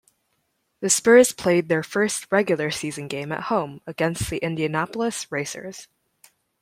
[0.79, 5.87] The Spurs played their first regular season game at home against the Indianapolis Racers.